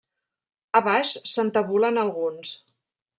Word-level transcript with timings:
A 0.79 0.79
baix 0.87 1.11
se'n 1.33 1.51
tabulen 1.59 2.01
alguns. 2.05 2.57